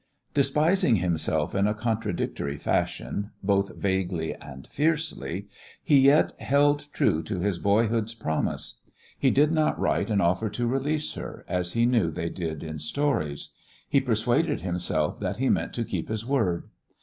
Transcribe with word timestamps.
Despising 0.33 0.95
himself 0.95 1.53
in 1.53 1.67
a 1.67 1.75
contradictory 1.75 2.57
fashion 2.57 3.29
both 3.43 3.75
vaguely 3.75 4.33
and 4.33 4.65
fiercely 4.65 5.45
he 5.83 5.99
yet 5.99 6.33
held 6.41 6.91
true 6.91 7.21
to 7.21 7.39
his 7.39 7.59
boyhood's 7.59 8.15
promise. 8.15 8.81
He 9.19 9.29
did 9.29 9.51
not 9.51 9.79
write 9.79 10.09
and 10.09 10.19
offer 10.19 10.49
to 10.49 10.65
release 10.65 11.13
her, 11.13 11.45
as 11.47 11.73
he 11.73 11.85
knew 11.85 12.09
they 12.09 12.29
did 12.29 12.63
in 12.63 12.79
stories. 12.79 13.49
He 13.87 14.01
persuaded 14.01 14.61
himself 14.61 15.19
that 15.19 15.37
he 15.37 15.49
meant 15.49 15.71
to 15.73 15.85
keep 15.85 16.09
his 16.09 16.25
word. 16.25 16.63